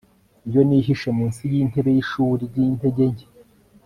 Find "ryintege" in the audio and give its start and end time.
2.51-3.03